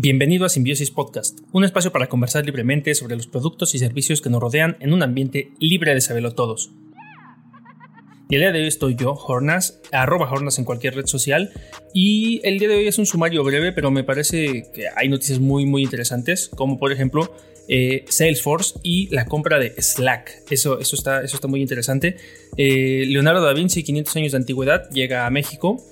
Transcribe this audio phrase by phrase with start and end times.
[0.00, 4.30] Bienvenido a Simbiosis Podcast, un espacio para conversar libremente sobre los productos y servicios que
[4.30, 6.70] nos rodean en un ambiente libre de saberlo todos.
[8.28, 11.50] Y el día de hoy estoy yo, Hornas, arroba Hornas en cualquier red social.
[11.92, 15.40] Y el día de hoy es un sumario breve, pero me parece que hay noticias
[15.40, 17.34] muy, muy interesantes, como por ejemplo
[17.66, 20.44] eh, Salesforce y la compra de Slack.
[20.48, 22.18] Eso, eso, está, eso está muy interesante.
[22.56, 25.84] Eh, Leonardo da Vinci, 500 años de antigüedad, llega a México.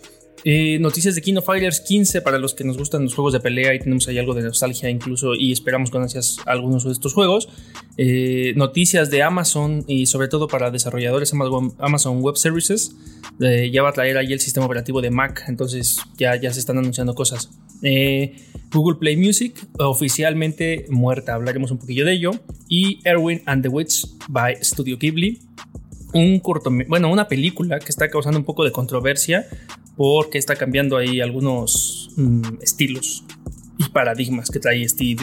[0.48, 3.40] Eh, noticias de King of Fighters 15 para los que nos gustan los juegos de
[3.40, 7.14] pelea y tenemos ahí algo de nostalgia incluso y esperamos con ansias algunos de estos
[7.14, 7.48] juegos.
[7.96, 12.94] Eh, noticias de Amazon y sobre todo para desarrolladores Amazon Web Services.
[13.40, 16.60] Eh, ya va a traer ahí el sistema operativo de Mac, entonces ya, ya se
[16.60, 17.50] están anunciando cosas.
[18.70, 22.30] Google Play Music oficialmente muerta, hablaremos un poquillo de ello.
[22.68, 25.40] Y Erwin and the Witch by Studio Ghibli
[26.12, 29.46] un corto, bueno, una película que está causando un poco de controversia
[29.96, 33.24] porque está cambiando ahí algunos mm, estilos
[33.78, 35.16] y paradigmas que trae este,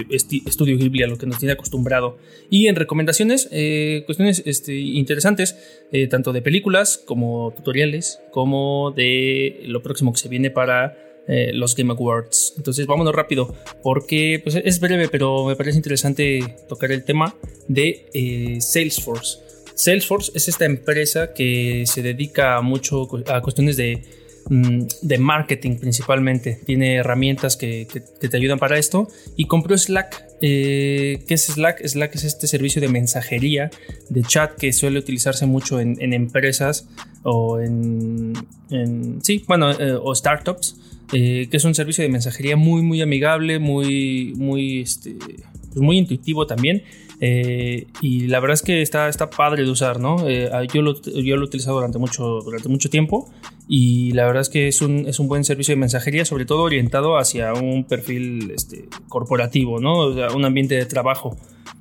[0.46, 2.18] Estudio Ghibli a lo que nos tiene acostumbrado.
[2.50, 5.58] Y en recomendaciones, eh, cuestiones este, interesantes,
[5.92, 10.98] eh, tanto de películas como tutoriales, como de lo próximo que se viene para
[11.28, 12.54] eh, los Game Awards.
[12.58, 17.36] Entonces vámonos rápido, porque pues, es breve, pero me parece interesante tocar el tema
[17.68, 19.40] de Salesforce.
[19.76, 24.04] Salesforce es esta empresa que se dedica mucho a cuestiones de,
[24.50, 26.60] de marketing principalmente.
[26.66, 27.88] Tiene herramientas que,
[28.20, 29.08] te ayudan para esto.
[29.36, 30.24] Y compró Slack.
[30.42, 31.86] Eh, ¿Qué es Slack?
[31.86, 33.72] Slack es este servicio de mensajería,
[34.10, 36.88] de chat que suele utilizarse mucho en, empresas
[37.24, 38.34] o en,
[39.22, 40.78] sí, bueno, eh, o startups.
[41.12, 45.16] Eh, que es un servicio de mensajería muy, muy amigable, muy, muy, este,
[45.74, 46.84] pues muy intuitivo también
[47.26, 50.28] eh, y la verdad es que está, está padre de usar, ¿no?
[50.28, 53.32] Eh, ah, yo, lo, yo lo he utilizado durante mucho, durante mucho tiempo
[53.68, 56.64] y la verdad es que es un, es un buen servicio de mensajería, sobre todo
[56.64, 60.00] orientado hacia un perfil este, corporativo, ¿no?
[60.00, 61.38] O sea, un ambiente de trabajo.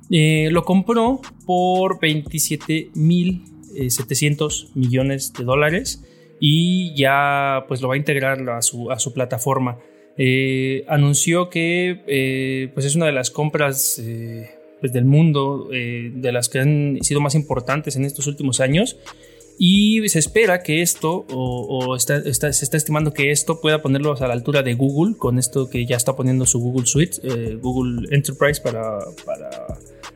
[0.09, 6.05] Eh, lo compró por 27.700 millones de dólares
[6.39, 9.77] y ya pues lo va a integrar a su, a su plataforma.
[10.87, 13.99] Anunció que pues es una de las compras
[14.83, 18.97] pues, del mundo, eh, de las que han sido más importantes en estos últimos años.
[19.57, 24.27] Y se espera que esto, o, está, se está estimando que esto pueda ponerlos a
[24.27, 28.13] la altura de Google, con esto que ya está poniendo su Google Suite, eh, Google
[28.13, 29.49] Enterprise para, para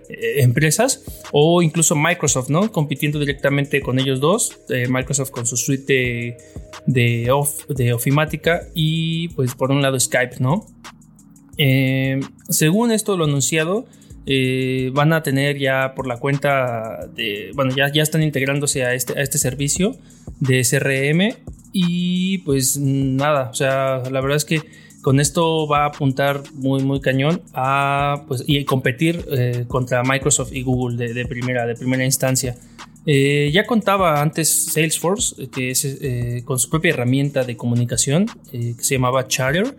[0.09, 2.72] eh, empresas, o incluso Microsoft, ¿no?
[2.72, 4.59] Compitiendo directamente con ellos dos,
[4.90, 6.38] Microsoft con su suite
[6.85, 7.31] de,
[7.69, 10.66] de ofimática y pues por un lado Skype, ¿no?
[12.50, 13.88] según esto lo anunciado,
[14.29, 18.94] eh, van a tener ya por la cuenta de, bueno, ya, ya están integrándose a
[18.94, 19.96] este, a este servicio
[20.41, 21.34] de SRM
[21.72, 24.63] y pues nada, o sea, la verdad es que
[25.07, 30.51] con esto va a apuntar muy, muy cañón a, pues, y competir eh, contra Microsoft
[30.51, 32.57] y Google de, primera, de primera instancia.
[33.06, 38.96] Eh, ya contaba antes Salesforce, que es con su propia herramienta de comunicación que se
[38.96, 39.78] llamaba Chatter,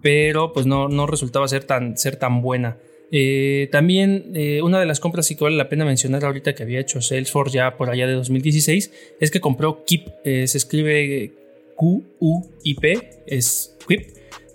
[0.00, 2.76] pero pues no, no resultaba ser tan, ser tan buena.
[3.14, 6.80] Eh, también eh, una de las compras que vale la pena mencionar ahorita que había
[6.80, 8.90] hecho Salesforce ya por allá de 2016
[9.20, 11.32] es que compró Keep, eh, se escribe
[11.76, 13.76] Q-U-I-P, es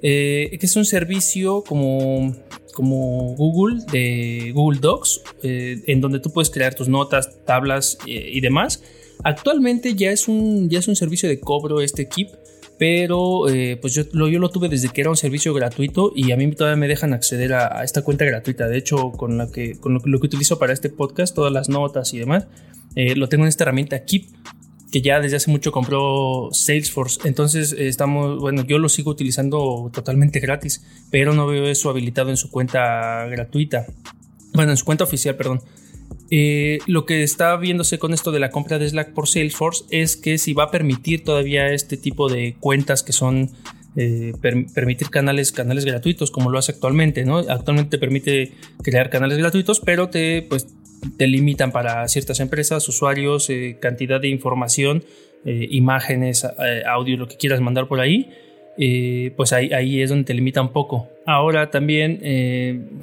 [0.02, 2.36] Keep, que es un servicio como,
[2.74, 8.84] como Google de Google Docs, en donde tú puedes crear tus notas, tablas y demás.
[9.24, 12.30] Actualmente ya es un, ya es un servicio de cobro este Keep
[12.78, 16.32] pero eh, pues yo lo, yo lo tuve desde que era un servicio gratuito y
[16.32, 18.68] a mí todavía me dejan acceder a, esta cuenta gratuita.
[18.68, 22.14] De hecho, con, la que, con lo, que utilizo para este podcast, todas las notas
[22.14, 22.48] y demás,
[22.96, 24.26] eh, lo tengo en esta herramienta Keep,
[24.92, 27.28] que ya desde hace mucho compró Salesforce.
[27.28, 32.38] Entonces estamos, bueno, yo lo sigo utilizando totalmente gratis, pero no veo eso habilitado en
[32.38, 33.86] su cuenta gratuita.
[34.54, 35.62] Bueno, en su cuenta oficial, perdón.
[36.30, 40.18] Eh, lo que está viéndose con esto de la compra de Slack por Salesforce es
[40.18, 43.52] que si va a permitir todavía este tipo de cuentas que son
[43.96, 44.34] eh,
[44.74, 47.38] permitir canales, canales gratuitos como lo hace actualmente, ¿no?
[47.38, 50.68] Actualmente te permite crear canales gratuitos, pero te, pues,
[51.18, 55.04] te limitan para ciertas empresas, usuarios, eh, cantidad de información,
[55.46, 56.46] imágenes,
[56.86, 58.34] audio, lo que quieras mandar por ahí.
[59.38, 61.08] pues ahí, ahí es donde te limita un poco.
[61.26, 62.20] Ahora también,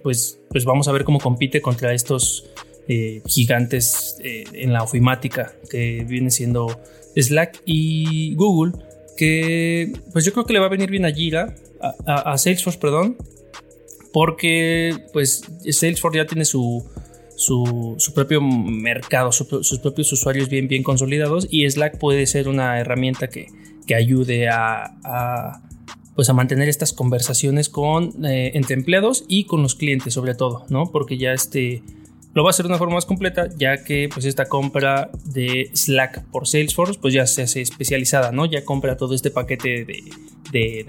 [0.03, 2.45] pues, pues vamos a ver cómo compite contra estos
[2.87, 6.67] eh, gigantes eh, en la ofimática que viene siendo
[7.17, 8.73] Slack y Google
[9.17, 13.17] que pues yo creo que le va a venir bien a Jira a, Salesforce perdón
[14.13, 16.87] porque pues Salesforce ya tiene su
[17.37, 23.29] su, propio mercado, sus propios usuarios bien, bien consolidados y Slack puede ser una herramienta
[23.29, 23.49] que,
[23.95, 25.61] ayude a,
[26.15, 30.91] pues a mantener estas conversaciones con entre empleados y con los clientes sobre todo, ¿no?
[30.91, 31.83] Porque ya este
[32.35, 35.71] lo va a hacer de una forma más completa, ya que pues esta compra de
[35.73, 38.45] Slack por Salesforce pues ya se hace especializada, ¿no?
[38.45, 40.03] Ya compra todo este paquete de,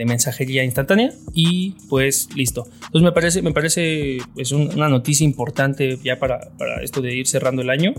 [0.05, 2.67] mensajería instantánea y pues listo.
[2.75, 6.51] Entonces me parece, me parece pues, una noticia importante ya para,
[6.83, 7.93] esto de ir cerrando el año.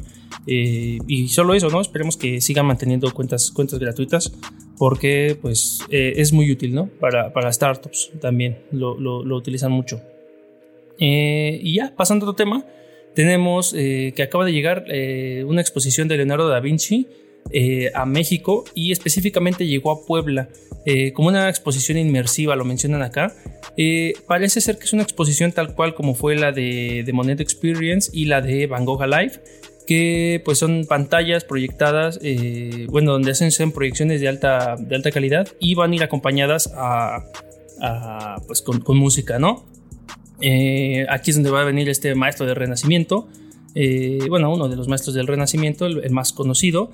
[0.46, 1.80] Eh, y solo eso, ¿no?
[1.80, 4.32] Esperemos que sigan manteniendo cuentas, cuentas gratuitas
[4.78, 6.88] porque pues eh, es muy útil, ¿no?
[7.00, 8.94] Para, para startups también lo,
[9.36, 10.00] utilizan mucho.
[10.98, 12.64] Eh, y ya, pasando a otro tema,
[13.14, 14.84] tenemos que acaba de llegar
[15.46, 17.08] una exposición de Leonardo da Vinci
[17.50, 20.48] eh, a México y específicamente llegó a Puebla
[21.14, 23.34] como una exposición inmersiva, lo mencionan acá.
[24.28, 28.08] parece ser que es una exposición tal cual como fue la de, de Monet Experience
[28.12, 29.42] y la de Van Gogh Alive
[29.84, 32.20] que pues son pantallas proyectadas,
[32.88, 37.24] bueno, donde hacen proyecciones de alta, de alta calidad y van a ir acompañadas a,
[38.46, 39.64] pues con, música, ¿no?
[40.40, 43.28] Eh, aquí es donde va a venir este maestro del Renacimiento,
[43.74, 46.90] eh, bueno, uno de los maestros del Renacimiento, el, más conocido.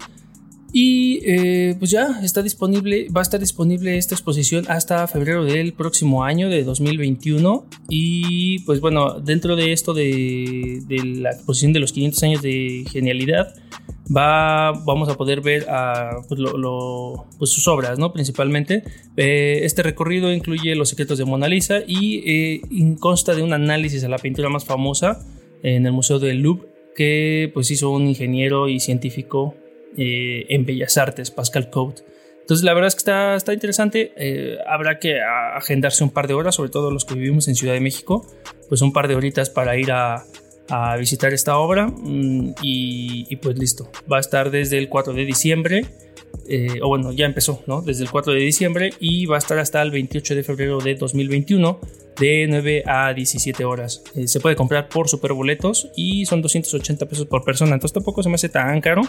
[0.75, 5.75] Y eh, pues ya está disponible, va a estar disponible esta exposición hasta febrero del
[5.75, 7.67] próximo año, de 2021.
[7.91, 13.55] Y pues bueno, dentro de esto de, la exposición de los 500 años de genialidad,
[14.15, 15.67] va, vamos a poder ver
[16.27, 16.41] pues,
[17.39, 18.15] pues, sus obras, ¿no?
[18.15, 18.83] Principalmente.
[19.19, 22.63] Eh, este recorrido incluye Los secretos de Mona Lisa y eh,
[22.99, 25.21] consta de un análisis a la pintura más famosa
[25.63, 29.55] en el Museo del Louvre que pues hizo un ingeniero y científico
[29.97, 32.03] eh, en Bellas Artes, Pascal Cote.
[32.41, 34.13] Entonces la verdad es que está, está interesante,
[34.67, 37.81] habrá que agendarse un par de horas, sobre todo los que vivimos en Ciudad de
[37.81, 38.27] México,
[38.69, 40.25] pues un par de horitas para ir a,
[40.69, 43.91] a visitar esta obra mm, y, pues listo.
[44.11, 45.87] Va a estar desde el 4 de diciembre,
[46.49, 47.83] eh, o bueno, ya empezó, ¿no?
[47.83, 50.95] Desde el 4 de diciembre y va a estar hasta el 28 de febrero de
[50.95, 51.79] 2021
[52.19, 54.03] de 9 a 17 horas.
[54.15, 58.29] Eh, se puede comprar por superboletos y son 280 pesos por persona, entonces tampoco se
[58.29, 59.03] me hace tan caro.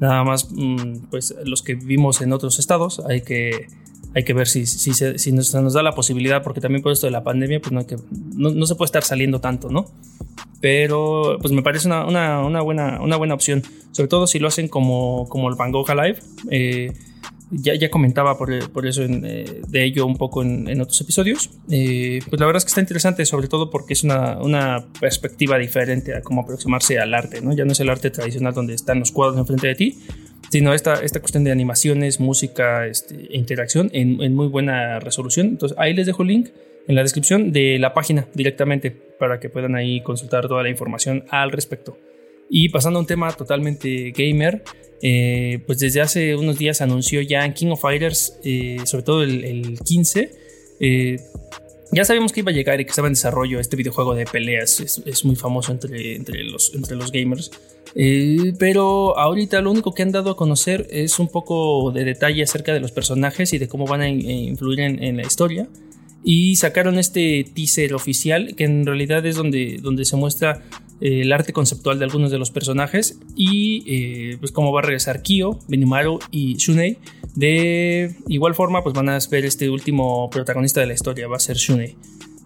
[0.00, 3.68] Nada más, mm, pues los que vivimos en otros estados hay que
[4.14, 7.12] hay que ver si, si, si nos, da la posibilidad, porque también por esto de
[7.12, 7.96] la pandemia, pues no, hay que,
[8.34, 9.86] no, no, se puede estar saliendo tanto, ¿no?
[10.60, 13.62] Pero pues me parece una, una, una, buena, una buena opción,
[13.92, 16.18] sobre todo si lo hacen como, como el Van Gogh Live.
[16.50, 16.92] Eh,
[17.50, 21.50] ya, ya comentaba por, por eso eh, de ello un poco en, en otros episodios.
[21.70, 25.58] Eh, pues la verdad es que está interesante, sobre todo porque es una, una, perspectiva
[25.58, 27.52] diferente a cómo aproximarse al arte, ¿no?
[27.52, 29.98] Ya no es el arte tradicional donde están los cuadros enfrente de ti,
[30.50, 35.48] sino esta, esta cuestión de animaciones, música este, e interacción en, muy buena resolución.
[35.48, 36.48] Entonces ahí les dejo el link
[36.86, 41.24] en la descripción de la página directamente para que puedan ahí consultar toda la información
[41.30, 41.96] al respecto.
[42.52, 44.64] Y pasando a un tema totalmente gamer,
[45.00, 49.22] eh, pues desde hace unos días anunció ya en King of Fighters, eh, sobre todo
[49.22, 50.32] el, 15,
[50.80, 51.20] eh,
[51.92, 54.80] ya sabíamos que iba a llegar y que estaba en desarrollo este videojuego de peleas,
[54.80, 57.52] es, muy famoso entre, entre, los, entre los gamers.
[58.58, 62.72] Pero ahorita lo único que han dado a conocer es un poco de detalle acerca
[62.72, 65.68] de los personajes y de cómo van a influir en, la historia.
[66.22, 70.62] Y sacaron este teaser oficial que en realidad es donde, donde se muestra
[71.00, 74.82] eh, el arte conceptual de algunos de los personajes y eh, pues cómo va a
[74.82, 76.98] regresar Kyo, Benimaru y Shunei.
[77.34, 81.40] De igual forma pues van a ver este último protagonista de la historia, va a
[81.40, 81.96] ser Shunei.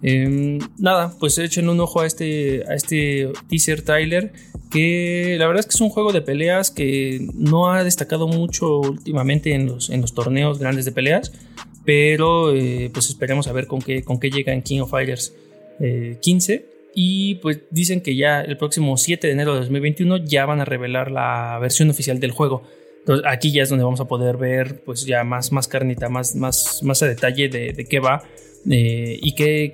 [0.03, 4.33] Em, nada, pues echen un ojo a este, a este teaser trailer
[4.71, 8.81] que la verdad es que es un juego de peleas que no ha destacado mucho
[8.81, 11.33] últimamente en los, en los torneos grandes de peleas,
[11.85, 15.33] pero eh, pues esperemos a ver con qué, con qué llega en King of Fighters
[16.21, 20.47] 15 eh, y pues dicen que ya el próximo 7 de enero de 2021 ya
[20.47, 22.63] van a revelar la versión oficial del juego.
[23.01, 26.35] Entonces aquí ya es donde vamos a poder ver pues ya más, más carnita, más,
[26.37, 28.23] más, más a detalle de, de qué va
[28.71, 29.73] eh, y qué,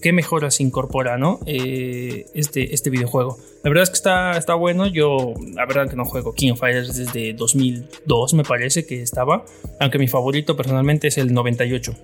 [0.00, 1.40] qué, mejoras incorpora ¿no?
[1.46, 3.38] Eh, este, este videojuego.
[3.62, 4.86] La verdad es que está, está bueno.
[4.86, 9.44] Yo, la verdad que no juego King of Fighters desde 2002, me parece que estaba.
[9.80, 11.94] Aunque mi favorito personalmente es el 98.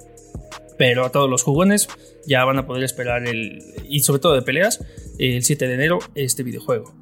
[0.76, 1.88] Pero a todos los jugones
[2.26, 3.62] ya van a poder esperar el.
[3.88, 4.80] Y sobre todo de peleas,
[5.18, 6.94] el 7 de enero, este videojuego.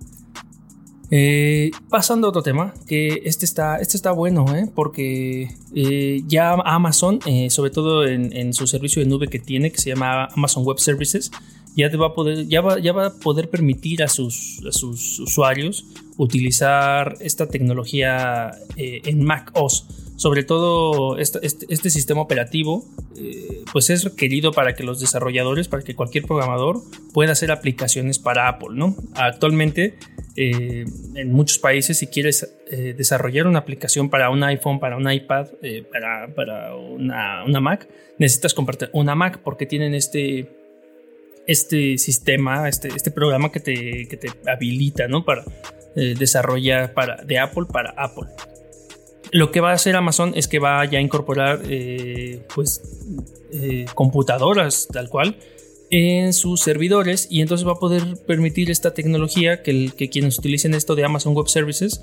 [1.15, 4.71] Eh, pasando a otro tema, que este está, este está bueno, ¿eh?
[4.75, 7.21] porque eh, ya Amazon,
[7.51, 11.31] sobre todo en, su servicio de nube que tiene, que se llama Amazon Web Services,
[11.77, 15.21] ya, va, a poder, ya, va, ya va a poder permitir a sus, a sus
[15.21, 15.85] usuarios
[16.17, 19.87] utilizar esta tecnología en Mac OS.
[20.23, 22.85] Sobre todo este, este, sistema operativo,
[23.73, 26.81] pues es requerido para que los desarrolladores, para que cualquier programador
[27.13, 28.95] pueda hacer aplicaciones para Apple, ¿no?
[29.17, 29.99] Actualmente
[30.37, 35.11] eh, en muchos países, si quieres eh, desarrollar una aplicación para un iPhone, para un
[35.11, 35.85] iPad, eh,
[36.35, 37.89] para, una, Mac,
[38.19, 40.49] necesitas comprarte una Mac porque tienen este,
[41.47, 45.25] este sistema, este, este programa que te, que te habilita ¿no?
[45.25, 45.45] para
[45.95, 48.29] desarrollar para, de Apple para Apple.
[49.33, 51.63] Lo que va a hacer Amazon es que va a incorporar
[52.55, 52.83] pues,
[53.95, 55.39] computadoras tal cual
[55.91, 60.75] en sus servidores y entonces va a poder permitir esta tecnología que, que quienes utilicen
[60.75, 62.01] esto de Amazon Web Services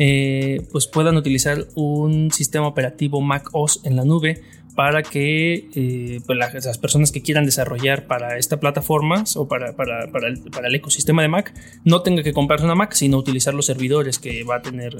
[0.00, 4.40] eh, pues puedan utilizar un sistema operativo Mac OS en la nube
[4.76, 10.06] para que eh, pues las, personas que quieran desarrollar para esta plataforma o para, para,
[10.12, 11.52] para, el, para, el, ecosistema de Mac
[11.84, 14.96] no tenga que comprarse una Mac, sino utilizar los servidores que va a tener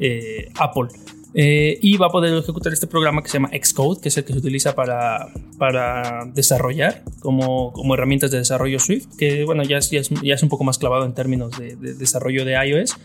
[0.00, 0.88] eh, Apple.
[1.34, 4.24] Eh, y va a poder ejecutar este programa que se llama Xcode, que es el
[4.24, 9.78] que se utiliza para, para desarrollar como, como herramientas de desarrollo Swift, que bueno, ya
[9.78, 12.96] es, ya es, un poco más clavado en términos de, desarrollo de iOS.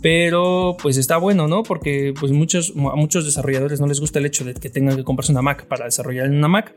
[0.00, 1.62] Pero pues está bueno, ¿no?
[1.62, 5.04] Porque pues muchos, a muchos desarrolladores no les gusta el hecho de que tengan que
[5.04, 6.74] comprarse una Mac para desarrollar en una Mac.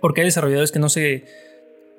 [0.00, 1.24] Porque hay desarrolladores que no se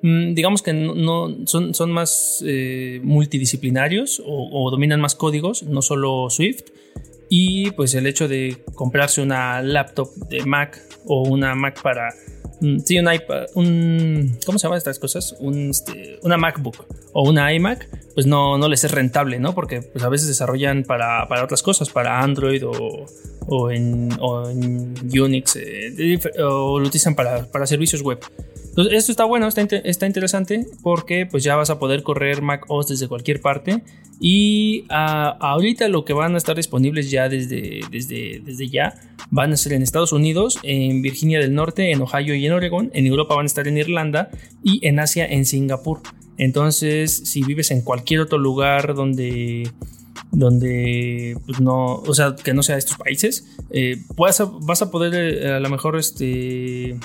[0.04, 6.64] digamos que no, son, son más eh, multidisciplinarios o, dominan más códigos, no solo Swift.
[7.30, 12.10] Y pues el hecho de comprarse una laptop de Mac o una Mac para...
[12.60, 14.38] Mm, sí, un iPad, un...
[14.44, 15.34] ¿Cómo se llaman estas cosas?
[15.40, 16.84] Un, este, una MacBook
[17.14, 19.54] o una iMac, pues no, no les es rentable, ¿no?
[19.54, 23.06] Porque pues a veces desarrollan para, para otras cosas, para Android o,
[23.48, 24.10] o en,
[25.18, 28.20] Unix, eh, o lo utilizan para, para servicios web.
[28.74, 32.64] Entonces, esto está bueno, está, está, interesante porque pues ya vas a poder correr Mac
[32.66, 33.84] OS desde cualquier parte
[34.18, 38.94] y ah, ahorita lo que van a estar disponibles ya desde, desde, desde ya
[39.30, 42.90] van a ser en Estados Unidos, en Virginia del Norte, en Ohio y en Oregon.
[42.94, 44.30] En Europa van a estar en Irlanda
[44.64, 46.00] y en Asia en Singapur.
[46.36, 49.70] Entonces, si vives en cualquier otro lugar donde
[50.32, 54.90] donde pues no, o sea, que no sea estos países, eh, vas, a, vas a
[54.90, 56.98] poder eh, a lo mejor este,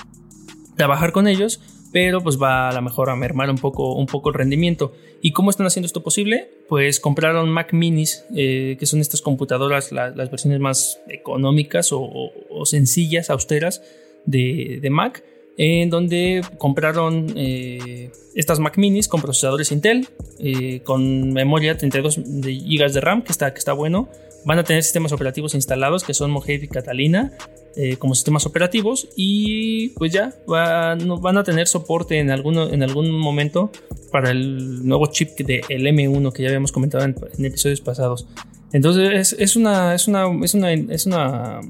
[0.79, 1.59] trabajar con ellos,
[1.91, 4.93] pero pues va a lo mejor a mermar un poco, un poco el rendimiento.
[5.21, 6.49] ¿Y cómo están haciendo esto posible?
[6.69, 12.31] Pues compraron Mac Minis, eh, que son estas computadoras, las versiones más económicas o,
[12.63, 13.81] sencillas, austeras
[14.25, 15.21] de, Mac,
[15.57, 20.07] en donde compraron eh, estas Mac Minis con procesadores Intel,
[20.39, 24.07] eh, con memoria 32 GB de RAM, que está, que está bueno.
[24.45, 27.31] Van a tener sistemas operativos instalados que son Mojave y Catalina
[27.75, 32.83] eh, como sistemas operativos y pues ya van, van a tener soporte en, alguno, en
[32.83, 33.71] algún momento
[34.11, 38.27] para el nuevo chip del M1 que ya habíamos comentado en, episodios pasados.
[38.73, 41.61] Entonces es, una, es una, es una, es una,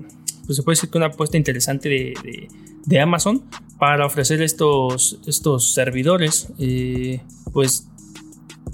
[0.45, 2.47] pues se puede decir que una apuesta interesante de,
[2.85, 3.43] de, Amazon
[3.77, 7.21] para ofrecer estos, estos servidores, eh,
[7.53, 7.87] pues,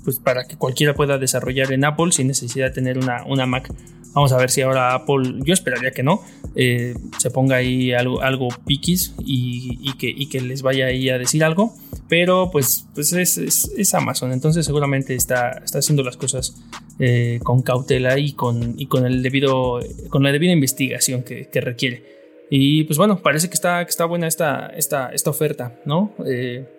[0.03, 3.71] pues para que cualquiera pueda desarrollar en Apple sin necesidad de tener una, una Mac.
[4.13, 6.21] Vamos a ver si ahora Apple, yo esperaría que no,
[6.55, 11.43] eh, se ponga ahí algo, algo piquis y, que, que, les vaya ahí a decir
[11.43, 11.73] algo.
[12.07, 16.55] Pero pues, pues es, Amazon, entonces seguramente está, está haciendo las cosas
[16.99, 22.15] eh, con cautela y con, y con, el debido, con la debida investigación que, requiere.
[22.49, 26.13] Y pues bueno, parece que está, que está buena esta, esta, esta oferta, ¿no?
[26.25, 26.74] Eh,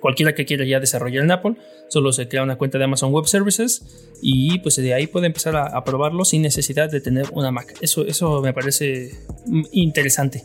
[0.00, 1.54] Cualquiera que quiera ya desarrollar en Apple,
[1.88, 5.56] solo se crea una cuenta de Amazon Web Services y pues de ahí puede empezar
[5.56, 7.74] a, probarlo sin necesidad de tener una Mac.
[7.80, 9.12] Eso, eso me parece
[9.72, 10.44] interesante.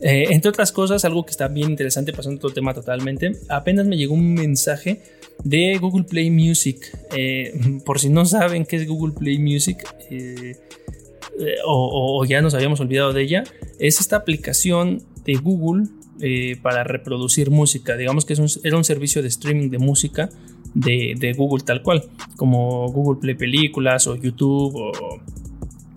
[0.00, 3.96] Eh, entre otras cosas, algo que está bien interesante, pasando otro tema totalmente, apenas me
[3.96, 5.02] llegó un mensaje
[5.42, 6.96] de Google Play Music.
[7.16, 7.52] Eh,
[7.84, 10.54] por si no saben qué es Google Play Music, eh,
[11.64, 13.44] o, o, ya nos habíamos olvidado de ella,
[13.78, 15.84] es esta aplicación de Google
[16.20, 17.96] eh, para reproducir música.
[17.96, 18.34] Digamos que
[18.64, 20.30] era un servicio de streaming de música
[20.74, 22.04] de, Google tal cual,
[22.36, 24.92] como Google Play Películas o YouTube o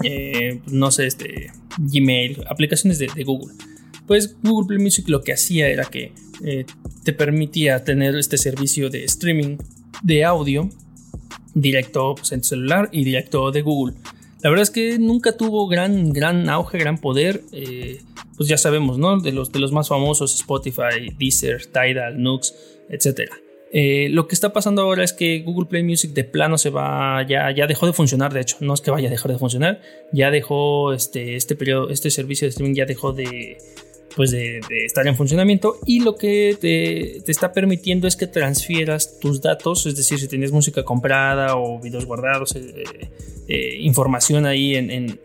[0.03, 3.53] eh, no sé, este, Gmail, aplicaciones de, Google.
[4.07, 6.11] Pues Google Play Music lo que hacía era que
[6.43, 6.65] eh,
[7.03, 9.57] te permitía tener este servicio de streaming
[10.03, 10.69] de audio
[11.53, 13.95] directo pues, en tu celular y directo de Google.
[14.41, 17.43] La verdad es que nunca tuvo gran, gran auge, gran poder.
[18.41, 19.19] Pues ya sabemos, ¿no?
[19.19, 22.55] De los, de los más famosos, Spotify, Deezer, Tidal, Nux,
[22.89, 23.29] etc.
[23.71, 27.23] Eh, lo que está pasando ahora es que Google Play Music de plano se va,
[27.29, 29.79] ya, ya dejó de funcionar, de hecho, no es que vaya a dejar de funcionar,
[30.11, 33.59] ya dejó este, este periodo, este servicio de streaming ya dejó de,
[34.15, 35.79] pues de, estar en funcionamiento.
[35.85, 40.51] Y lo que te, está permitiendo es que transfieras tus datos, es decir, si tienes
[40.51, 43.09] música comprada o videos guardados, eh,
[43.47, 45.19] eh, información ahí en,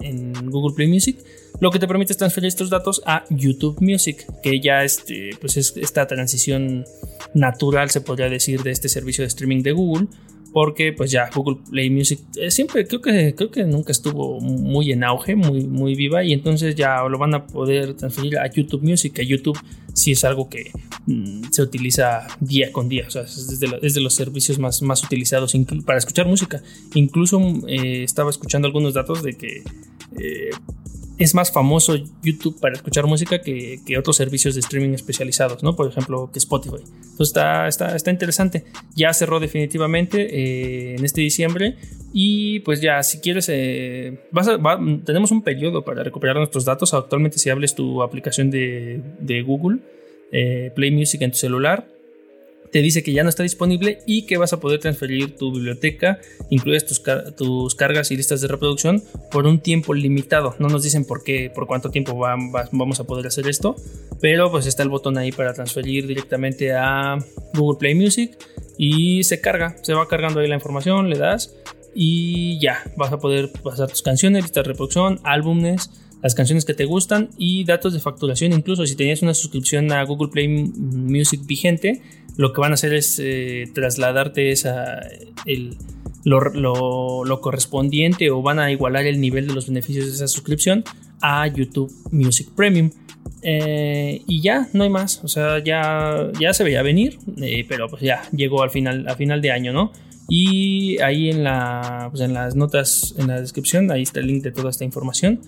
[0.50, 1.18] Google Play Music,
[1.60, 5.56] lo que te permite es transferir estos datos a YouTube Music, que ya este, pues
[5.56, 6.84] es esta transición
[7.34, 10.08] natural, se podría decir, de este servicio de streaming de Google
[10.56, 14.90] porque pues ya Google Play Music eh, siempre creo que creo que nunca estuvo muy
[14.90, 18.82] en auge, muy muy viva y entonces ya lo van a poder transferir a YouTube
[18.82, 19.58] Music, a YouTube
[19.92, 20.70] sí es algo que
[21.04, 25.54] mm, se utiliza día con día, o sea, es de, los servicios más, más utilizados
[25.84, 26.62] para escuchar música.
[26.94, 29.62] Incluso eh, estaba escuchando algunos datos de que
[30.18, 30.50] eh,
[31.18, 35.74] es más famoso YouTube para escuchar música que, otros servicios de streaming especializados, ¿no?
[35.74, 36.82] Por ejemplo, que Spotify.
[36.84, 38.64] Entonces está, está, está interesante.
[38.94, 41.76] Ya cerró definitivamente eh, en este diciembre.
[42.12, 44.20] Y pues ya, si quieres, eh,
[45.04, 46.92] tenemos un periodo para recuperar nuestros datos.
[46.92, 49.80] Actualmente, si hables tu aplicación de, Google,
[50.32, 51.88] eh, Play Music en tu celular,
[52.76, 56.20] te dice que ya no está disponible y que vas a poder transferir tu biblioteca,
[56.50, 57.02] incluidas tus,
[57.34, 60.54] tus cargas y listas de reproducción por un tiempo limitado.
[60.58, 63.76] No nos dicen por qué, por cuánto tiempo vamos a poder hacer esto,
[64.20, 67.16] pero pues está el botón ahí para transferir directamente a
[67.54, 68.36] Google Play Music
[68.76, 71.56] y se carga, se va cargando ahí la información, le das
[71.94, 75.88] y ya vas a poder pasar tus canciones, listas de reproducción, álbumes
[76.22, 78.52] las canciones que te gustan y datos de facturación.
[78.52, 82.02] Incluso si tenías una suscripción a Google Play Music vigente,
[82.36, 85.00] lo que van a hacer es eh, trasladarte esa,
[85.44, 85.76] el,
[86.24, 90.84] lo, correspondiente o van a igualar el nivel de los beneficios de esa suscripción
[91.20, 92.90] a YouTube Music Premium.
[93.42, 95.22] Eh, y ya, no hay más.
[95.22, 99.16] O sea, ya, ya se veía venir, eh, pero pues ya llegó al final, al
[99.16, 99.92] final de año, ¿no?
[100.28, 104.42] Y ahí en, la, pues en las notas, en la descripción, ahí está el link
[104.42, 105.40] de toda esta información.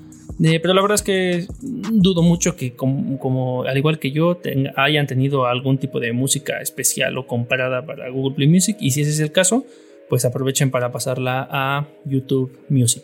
[0.43, 4.41] Eh, pero la verdad es que dudo mucho que, como, al igual que yo,
[4.77, 8.77] hayan tenido algún tipo de música especial o comparada para Google Play Music.
[8.81, 9.67] Y si ese es el caso,
[10.09, 13.03] pues aprovechen para pasarla a YouTube Music.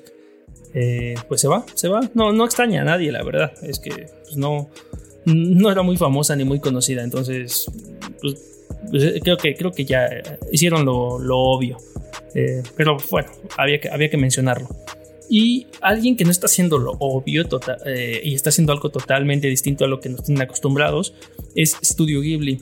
[0.74, 2.08] Eh, pues se va, se va.
[2.14, 3.52] No, no extraña a nadie, la verdad.
[3.62, 3.90] Es que
[4.22, 4.70] pues, no,
[5.24, 7.02] no era muy famosa ni muy conocida.
[7.02, 7.66] Entonces,
[8.20, 8.53] pues,
[8.90, 10.08] pues, eh, creo, que, creo que ya
[10.52, 11.78] hicieron lo, obvio.
[12.34, 14.68] Eh, pero bueno, había que, había que mencionarlo.
[15.28, 19.46] Y alguien que no está haciendo lo obvio tota, eh, y está haciendo algo totalmente
[19.48, 21.14] distinto a lo que nos tienen acostumbrados
[21.54, 22.60] es Studio Ghibli.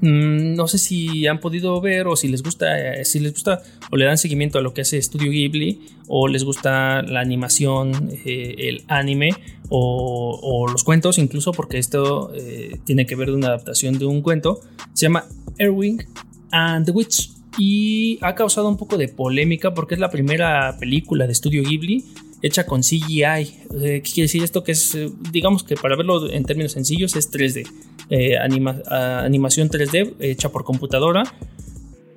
[0.00, 2.66] Mm, no sé si han podido ver o si les gusta,
[3.04, 6.44] si les gusta o le dan seguimiento a lo que hace Studio Ghibli o les
[6.44, 9.30] gusta la animación, el anime
[9.68, 14.22] o, los cuentos, incluso porque esto eh, tiene que ver de una adaptación de un
[14.22, 14.60] cuento.
[14.92, 15.24] Se llama
[15.58, 16.04] Erwin
[16.50, 21.26] and the Witch y ha causado un poco de polémica porque es la primera película
[21.26, 22.04] de Studio Ghibli
[22.42, 23.24] hecha con CGI.
[23.24, 24.62] Eh, ¿Qué quiere decir esto?
[24.62, 27.66] Que es, eh, digamos que para verlo en términos sencillos, es 3D.
[28.10, 31.24] Animación 3D hecha por computadora.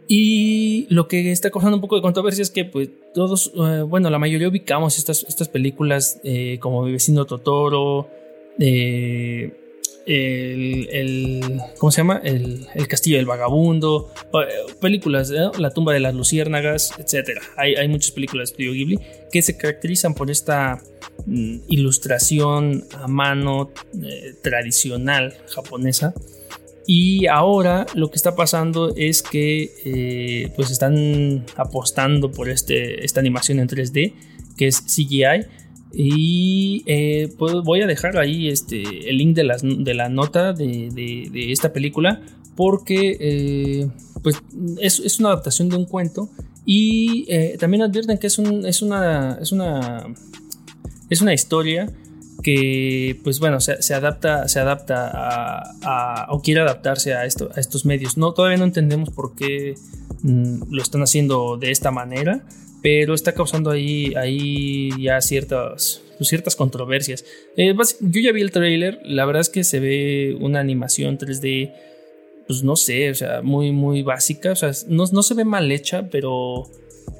[0.08, 4.10] Y lo que está causando un poco de controversia es que pues todos, eh, bueno,
[4.10, 8.10] la mayoría ubicamos estas, estas películas eh, como Mi vecino Totoro,
[8.58, 9.67] eh,
[10.08, 12.22] el, ¿cómo se llama?
[12.24, 14.14] El, Castillo del Vagabundo,
[14.80, 17.42] películas, La tumba de las luciérnagas, etc.
[17.58, 19.00] Hay, hay muchas películas de Studio Ghibli
[19.32, 20.82] que se caracterizan por esta
[21.26, 23.72] mm, ilustración a mano
[24.42, 26.14] tradicional japonesa
[26.90, 33.20] y ahora lo que está pasando es que eh, pues están apostando por este, esta
[33.20, 34.14] animación en 3D
[34.58, 35.46] que es CGI.
[35.94, 40.54] Y eh, pues voy a dejar ahí este, el link de, las, de la nota
[40.54, 42.22] de, esta película
[42.56, 43.88] porque eh,
[44.24, 44.42] pues
[44.80, 46.30] es, es, una adaptación de un cuento.
[46.66, 47.26] Y
[47.58, 50.06] también advierten que es, un, es, una, es, una,
[51.10, 51.88] es una historia
[52.44, 55.12] que pues bueno se, adapta se adapta
[55.82, 58.18] a, o quiere adaptarse a esto a estos medios.
[58.18, 59.76] No todavía no entendemos por qué
[60.22, 62.46] mm, lo están haciendo de esta manera
[62.82, 67.26] pero está causando ahí ahí ya ciertas pues, ciertas controversias.
[67.56, 71.74] Eh, yo ya vi el trailer la verdad es que se ve una animación 3D
[72.48, 75.72] pues no sé o sea muy muy básica o sea no, no se ve mal
[75.72, 76.70] hecha pero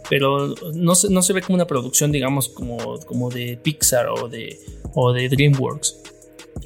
[0.10, 4.28] pero no se, no se ve como una producción, digamos, como, como de Pixar o
[4.28, 4.60] de,
[4.94, 5.98] o de DreamWorks,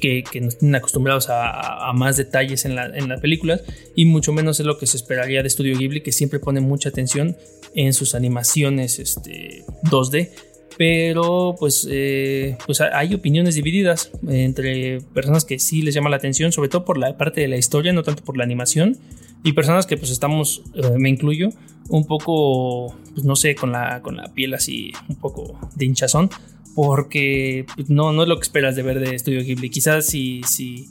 [0.00, 3.62] que, que nos tienen acostumbrados a, a, más detalles en, la, en, las películas,
[3.94, 6.88] y mucho menos es lo que se esperaría de Studio Ghibli, que siempre pone mucha
[6.88, 7.36] atención
[7.74, 10.30] en sus animaciones este, 2D.
[10.78, 16.50] Pero pues, eh, pues hay opiniones divididas entre personas que sí les llama la atención,
[16.50, 18.98] sobre todo por la parte de la historia, no tanto por la animación
[19.44, 21.50] y personas que pues estamos, eh, me incluyo,
[21.88, 26.30] un poco, pues no sé, con la, con la piel así, un poco de hinchazón,
[26.74, 29.68] porque pues, no, no es lo que esperas de ver de Estudio Ghibli.
[29.68, 30.88] Quizás si, si,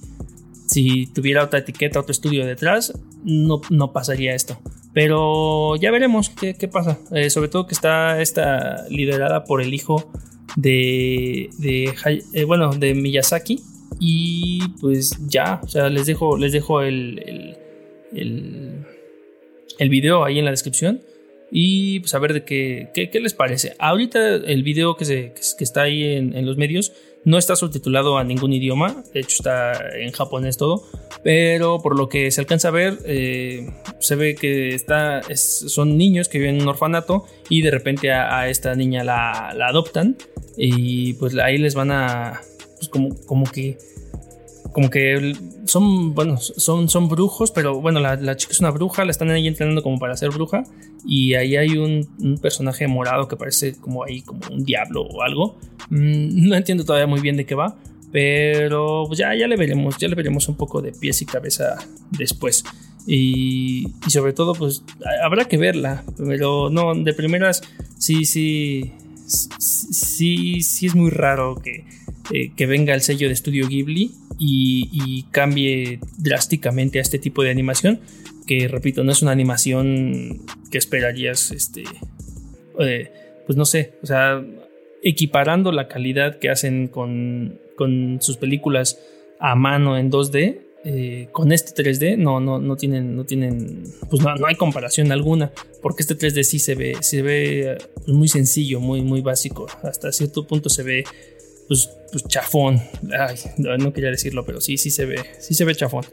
[0.68, 4.60] si tuviera otra etiqueta, otro estudio detrás, no, no pasaría esto.
[4.94, 7.00] Pero ya veremos qué, qué pasa.
[7.12, 10.12] Eh, sobre todo que está esta liderada por el hijo
[10.56, 11.94] de, de
[12.34, 13.62] eh, bueno, de Miyazaki.
[14.00, 17.58] Y pues ya, o sea, les dejo, les dejo el
[18.14, 18.86] el,
[19.80, 21.02] el video ahí en la descripción.
[21.54, 23.74] y pues a ver de qué, qué, les parece.
[23.78, 28.24] Ahorita el video que, se, que está ahí en, los medios no está subtitulado a
[28.24, 30.84] ningún idioma, de hecho está en japonés todo,
[31.24, 36.30] pero por lo que se alcanza a ver, eh, se ve que está, son niños
[36.30, 40.18] que viven en un orfanato y de repente a, esta niña la, la, adoptan
[40.58, 42.42] y pues ahí les van a,
[42.78, 43.78] pues como, como que
[44.72, 45.34] como que
[45.66, 49.48] son, bueno, son, son brujos, pero bueno, la, chica es una bruja, la están ahí
[49.48, 50.64] entrenando como para ser bruja.
[51.06, 55.58] Y ahí hay un, personaje morado que parece como ahí, como un diablo o algo.
[55.90, 57.76] Mm, no entiendo todavía muy bien de qué va,
[58.12, 61.78] pero pues ya, ya le veremos, ya le veremos un poco de pies y cabeza
[62.12, 62.64] después.
[63.08, 64.84] Y, y sobre todo, pues
[65.24, 67.62] habrá que verla, pero no, de primeras,
[67.98, 68.94] sí, sí,
[69.26, 71.86] sí, sí es muy raro que
[72.34, 77.52] eh, que venga el sello de estudio Ghibli y, cambie drásticamente a este tipo de
[77.52, 78.00] animación,
[78.48, 81.84] que repito, no es una animación que esperarías, este,
[82.80, 83.12] eh,
[83.46, 84.44] pues no sé, o sea,
[85.04, 87.60] equiparando la calidad que hacen con,
[88.20, 89.00] sus películas
[89.40, 94.22] a mano en 2D, eh, con este 3D no, no, no tienen, no tienen, pues
[94.22, 98.80] no, hay comparación alguna, porque este 3D sí se ve, se ve pues muy sencillo,
[98.80, 101.04] muy, muy básico, hasta cierto punto se ve
[101.72, 102.82] pues, pues chafón.
[103.58, 106.04] no quería decirlo, pero sí, sí se ve, sí se ve chafón.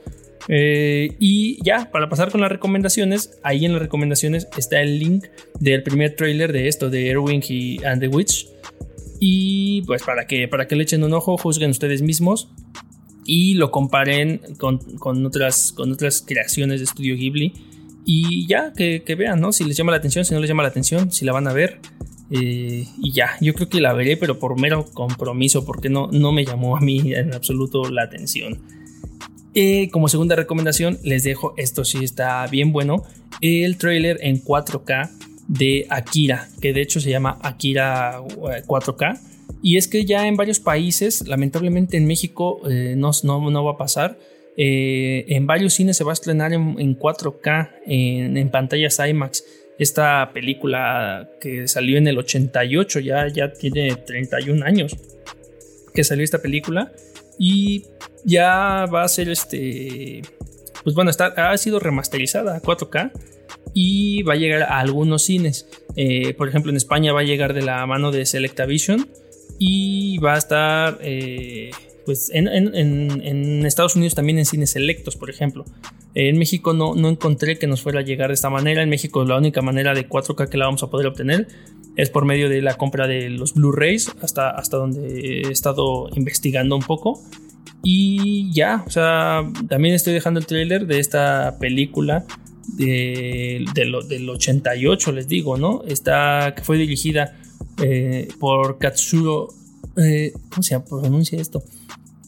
[0.47, 5.27] Eh, y ya, para pasar con las recomendaciones, ahí en las recomendaciones está el link
[5.59, 8.47] del primer trailer de esto, de Erwin y and the Witch.
[9.19, 12.51] Y pues para que, para que le echen un ojo, juzguen ustedes mismos
[13.27, 17.53] y lo comparen con, con, otras, con otras creaciones de Studio Ghibli.
[18.05, 19.51] Y ya, que, que vean, ¿no?
[19.51, 21.53] Si les llama la atención, si no les llama la atención, si la van a
[21.53, 21.81] ver.
[22.31, 26.33] Eh, y ya, yo creo que la veré, pero por mero compromiso, porque no, no
[26.33, 28.59] me llamó a mí en absoluto la atención.
[29.55, 33.03] Eh, como segunda recomendación, les dejo, esto sí está bien bueno,
[33.41, 35.11] el trailer en 4K
[35.49, 39.17] de Akira, que de hecho se llama Akira 4K.
[39.17, 39.21] Eh,
[39.63, 42.61] y es que ya en varios países, lamentablemente en México
[42.97, 44.19] no, no, va a pasar.
[44.57, 49.43] en varios cines se va a estrenar en, 4K, en, en pantallas IMAX
[49.79, 54.97] esta película que salió en el 88, ya, ya tiene 31 años
[55.95, 56.93] que salió esta película
[57.39, 57.85] y
[58.25, 60.23] ya va a ser este,
[60.83, 63.13] pues bueno, está, ha sido remasterizada a 4K
[63.75, 65.69] y va a llegar a algunos cines.
[65.97, 69.09] Eh, por ejemplo, en España va a llegar de la mano de Selectavision
[69.59, 71.71] y va a estar eh,
[72.09, 75.67] pues en, en, Estados Unidos también en cines selectos, por ejemplo.
[76.15, 78.83] En México no, no encontré que nos fuera a llegar de esta manera.
[78.83, 81.49] En México la única manera de 4K que la vamos a poder obtener
[81.97, 86.77] es por medio de la compra de los Blu-rays, hasta, hasta donde he estado investigando
[86.77, 87.23] un poco.
[87.83, 92.25] Y ya, o sea, también estoy dejando el trailer de esta película
[92.69, 95.83] de, del 88, les digo, ¿no?
[95.87, 97.39] Esta que fue dirigida
[97.83, 99.49] eh, por Katsuro.
[99.99, 101.63] Eh, ¿Cómo se pronuncia esto?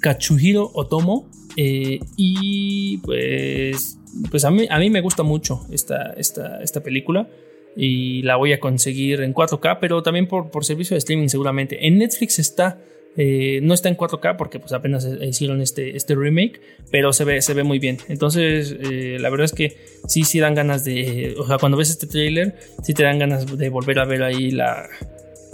[0.00, 1.28] Katsuhiro Otomo.
[1.56, 3.98] Eh, y pues,
[4.30, 7.28] pues a, mí, a mí me gusta mucho esta, esta, esta película.
[7.76, 11.86] Y la voy a conseguir en 4K, pero también por, por servicio de streaming seguramente.
[11.86, 12.80] En Netflix está.
[13.16, 16.60] Eh, no está en 4K porque pues apenas hicieron este, este remake,
[16.92, 17.98] pero se ve, se ve muy bien.
[18.08, 21.34] Entonces, eh, la verdad es que sí, sí dan ganas de...
[21.38, 24.52] O sea, cuando ves este trailer, sí te dan ganas de volver a ver ahí
[24.52, 24.88] la,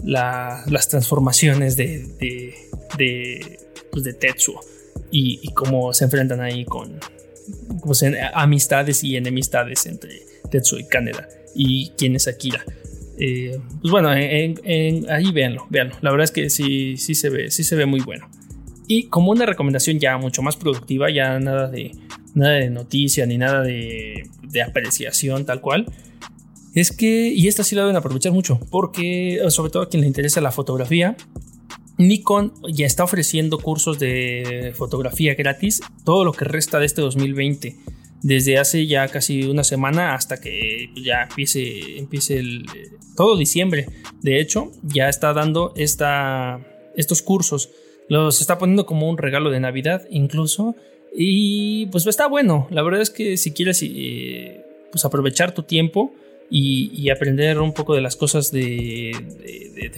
[0.05, 2.05] las transformaciones de,
[2.99, 4.61] de pues, de Tetsuo
[5.11, 6.99] y, cómo se enfrentan ahí con
[7.85, 12.65] pues, amistades y enemistades entre Tetsuo y Kaneda y quién es Akira.
[13.19, 15.97] Eh, pues bueno, ahí véanlo, véanlo.
[16.03, 18.29] La verdad es que sí, sí se ve, sí se ve muy bueno.
[18.89, 21.93] Y como una recomendación ya mucho más productiva, ya nada de
[22.35, 25.87] nada de noticia ni nada de, de apreciación tal cual.
[26.75, 30.07] Es que, y esta sí la deben aprovechar mucho, porque sobre todo a quien le
[30.07, 31.17] interesa la fotografía,
[31.99, 37.77] Nikon ya está ofreciendo cursos de fotografía gratis todo lo que resta de este 2020.
[38.23, 42.67] Desde hace ya casi una semana hasta que ya empiece, empiece el,
[43.17, 43.87] todo diciembre.
[44.21, 46.61] De hecho, ya está dando esta,
[46.97, 47.71] estos cursos.
[48.09, 50.77] Los está poniendo como un regalo de Navidad incluso.
[51.15, 52.67] Y pues está bueno.
[52.71, 56.13] La verdad es que si quieres eh, pues aprovechar tu tiempo
[56.51, 59.13] y, aprender un poco de las cosas de,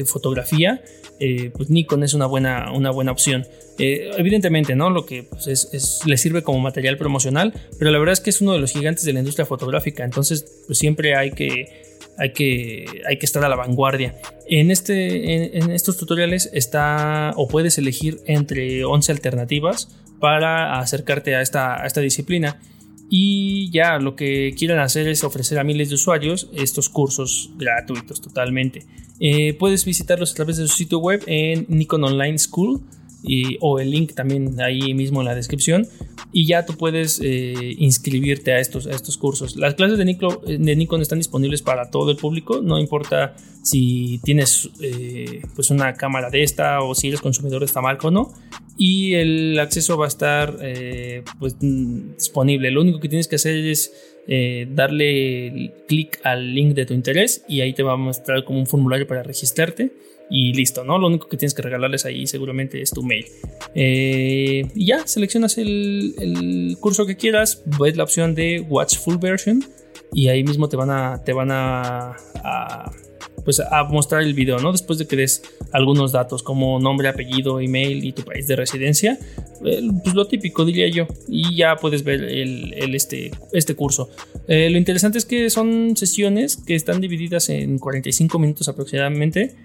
[0.07, 0.83] fotografía,
[1.21, 3.47] eh, pues Nikon es una buena, una buena opción.
[3.79, 4.91] Eh, evidentemente, ¿no?
[4.91, 8.41] Lo que pues, es, le sirve como material promocional, pero la verdad es que es
[8.41, 11.85] uno de los gigantes de la industria fotográfica, entonces pues siempre hay que,
[12.17, 14.17] hay que, hay que estar a la vanguardia.
[14.49, 21.43] En, este, en, estos tutoriales está o puedes elegir entre 11 alternativas para acercarte a
[21.43, 22.61] esta, a esta disciplina.
[23.11, 28.21] Y ya lo que quieren hacer es ofrecer a miles de usuarios estos cursos gratuitos
[28.21, 28.87] totalmente.
[29.21, 32.81] Eh, puedes visitarlos a través de su sitio web en Nikon Online School
[33.61, 35.87] o el link también ahí mismo en la descripción
[36.33, 39.57] y ya tú puedes eh, inscribirte a estos, a estos cursos.
[39.57, 44.69] Las clases de, de, Nikon están disponibles para todo el público, no importa si tienes
[44.83, 48.33] eh, pues una cámara de esta o si eres consumidor de esta marca o no.
[48.77, 52.71] Y el acceso va a estar eh, pues, disponible.
[52.71, 53.93] Lo único que tienes que hacer es
[54.75, 58.67] darle clic al link de tu interés y ahí te va a mostrar como un
[58.67, 59.91] formulario para registrarte
[60.31, 60.99] y listo, ¿no?
[60.99, 63.27] Lo único que tienes que regalarles ahí seguramente es tu mail.
[63.75, 69.65] Eh, y ya, seleccionas el, curso que quieras, ves la opción de Watch Full Version
[70.13, 72.17] y ahí mismo te van a, te van a,
[73.45, 74.73] pues a mostrar el video, ¿no?
[74.73, 79.19] Después de que des algunos datos como nombre, apellido, email y tu país de residencia,
[79.61, 84.11] pues lo típico diría yo, y ya puedes ver el, este, este curso.
[84.47, 89.57] Eh, lo interesante es que son sesiones que están divididas en 45 minutos aproximadamente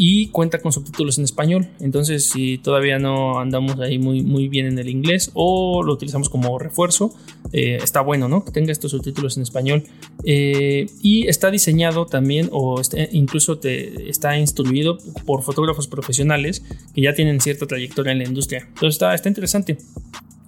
[0.00, 1.66] y cuenta con subtítulos en español.
[1.80, 6.28] Entonces, si todavía no andamos ahí muy, muy bien en el inglés o lo utilizamos
[6.28, 7.12] como refuerzo,
[7.52, 8.44] eh, está bueno, ¿no?
[8.44, 9.82] Que tenga estos subtítulos en español.
[10.22, 12.80] Eh, y está diseñado también, o
[13.10, 16.62] incluso te, está instruido por fotógrafos profesionales
[16.94, 18.66] que ya tienen cierta trayectoria en la industria.
[18.68, 19.78] Entonces, está, está interesante.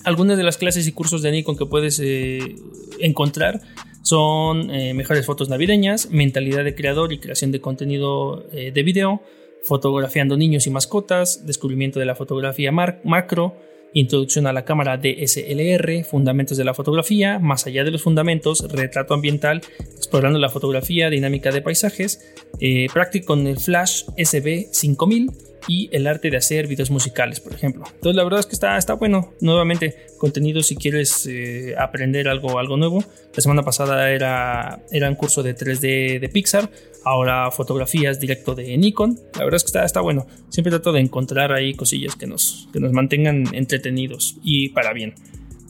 [0.05, 2.55] Algunas de las clases y cursos de Nikon que puedes eh,
[3.01, 3.61] encontrar
[4.03, 9.21] son mejores fotos navideñas, mentalidad de creador y creación de contenido de video,
[9.65, 13.55] fotografiando niños y mascotas, descubrimiento de la fotografía macro,
[13.93, 19.15] introducción a la cámara DSLR, fundamentos de la fotografía, más allá de los fundamentos, retrato
[19.15, 19.63] ambiental,
[19.97, 26.31] explorando la fotografía dinámica de paisajes, eh, práctico con el flash SB5000 y el arte
[26.31, 27.85] de hacer videos musicales, por ejemplo.
[27.87, 29.33] Entonces la verdad es que está, está bueno.
[29.41, 33.05] Nuevamente, contenido si quieres eh, aprender algo, algo nuevo.
[33.35, 36.71] La semana pasada era, era un curso de 3D de Pixar,
[37.05, 39.19] ahora fotografías directo de Nikon.
[39.35, 40.27] La verdad es que está, está bueno.
[40.49, 45.15] Siempre trato de encontrar ahí cosillas que nos, que nos mantengan entretenidos y para bien.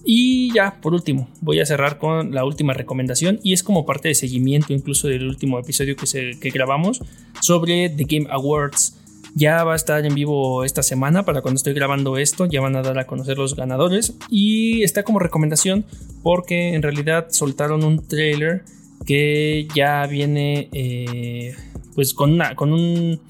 [0.04, 4.08] Y ya, por último, voy a cerrar con la última recomendación y es como parte
[4.08, 7.02] de seguimiento incluso del último episodio que, se, que grabamos
[7.40, 8.99] sobre The Game Awards
[9.34, 12.46] ya va a estar en vivo esta semana para cuando estoy grabando esto.
[12.46, 14.14] Ya van a dar a conocer los ganadores.
[14.28, 15.84] Y está como recomendación
[16.22, 18.62] porque en realidad soltaron un trailer
[19.06, 21.54] que ya viene eh,
[21.94, 23.20] pues con una, con un,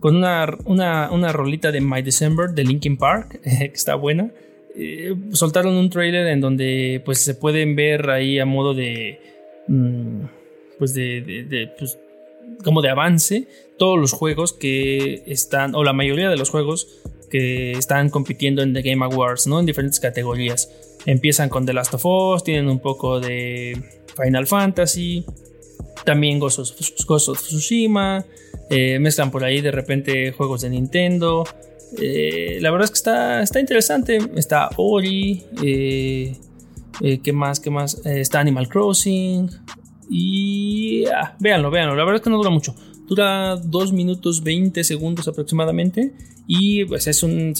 [0.00, 4.30] con una, una, rolita de My December de Linkin Park que está buena.
[4.76, 9.20] Eh, soltaron un trailer en donde pues se pueden ver ahí a modo de
[9.66, 10.20] mm,
[10.78, 11.98] pues de, de pues,
[12.64, 17.72] como de avance todos los juegos que están, o la mayoría de los juegos que
[17.72, 19.60] están compitiendo en The Game Awards, ¿no?
[19.60, 20.70] En diferentes categorías.
[21.06, 23.80] Empiezan con The Last of Us, tienen un poco de
[24.16, 25.24] Final Fantasy,
[26.04, 28.24] también Ghost of, Tsushima,
[28.68, 31.44] eh, mezclan por ahí de repente juegos de Nintendo.
[31.98, 34.18] Eh, la verdad es que está, está interesante.
[34.36, 36.36] Está Ori, eh,
[37.22, 37.60] ¿qué más?
[37.60, 38.04] ¿Qué más?
[38.04, 39.48] está Animal Crossing,
[40.10, 41.94] y ah, véanlo, véanlo.
[41.94, 42.74] La verdad es que no dura mucho.
[43.06, 46.12] Dura 2 minutos 20 segundos aproximadamente.
[46.48, 47.54] Y pues es un.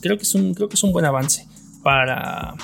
[0.00, 1.48] creo, que es un creo que es un buen avance
[1.82, 2.54] para.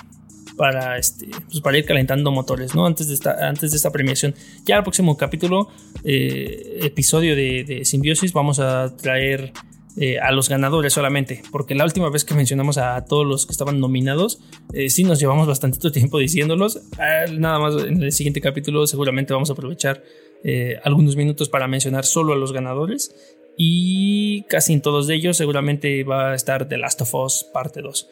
[0.57, 2.85] Para, este, pues para ir calentando motores, ¿no?
[2.85, 4.35] Antes de esta, antes de esta premiación.
[4.67, 5.71] Ya el próximo capítulo,
[6.05, 9.55] eh, episodio de, de Simbiosis, vamos a traer
[9.97, 13.53] eh, a los ganadores solamente, porque la última vez que mencionamos a todos los que
[13.53, 14.41] estaban nominados,
[14.73, 16.81] eh, sí nos llevamos bastante tiempo diciéndolos.
[16.99, 20.03] Ah, nada más en el siguiente capítulo seguramente vamos a aprovechar
[20.45, 23.15] eh, algunos minutos para mencionar solo a los ganadores
[23.57, 27.83] y casi en todos de ellos seguramente va a estar The Last of Us parte
[27.83, 28.09] 2.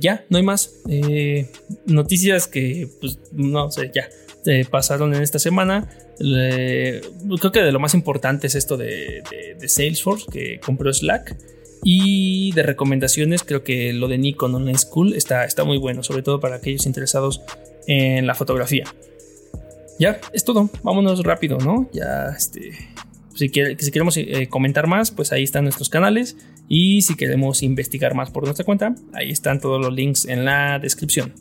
[0.00, 0.80] ya, no hay más.
[1.86, 4.08] noticias que, pues, no sé, ya
[4.70, 5.88] pasaron en esta semana
[6.20, 9.22] creo que de lo más importante es esto de,
[9.66, 11.36] Salesforce que compró Slack.
[11.82, 16.22] Y de recomendaciones, creo que lo de Nikon Online School está, está muy bueno, sobre
[16.22, 17.40] todo para aquellos interesados
[17.86, 18.84] en la fotografía.
[19.98, 20.68] Ya, es todo.
[20.82, 21.88] Vámonos rápido, ¿no?
[21.94, 22.72] Ya, este.
[23.34, 26.36] Si, si queremos eh, comentar más, pues ahí están nuestros canales.
[26.68, 30.78] Y si queremos investigar más por nuestra cuenta, ahí están todos los links en la
[30.78, 31.32] descripción.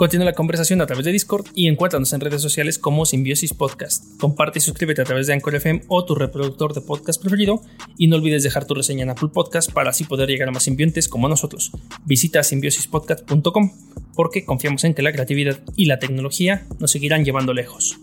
[0.00, 4.18] Continúa la conversación a través de Discord y encuéntranos en redes sociales como Simbiosis Podcast.
[4.18, 7.60] Comparte y suscríbete a través de Anchor FM o tu reproductor de podcast preferido
[7.98, 10.62] y no olvides dejar tu reseña en Apple Podcast para así poder llegar a más
[10.62, 11.70] simbiontes como nosotros.
[12.06, 13.72] Visita simbiosispodcast.com
[14.14, 17.98] porque confiamos en que la creatividad y la tecnología nos seguirán llevando lejos.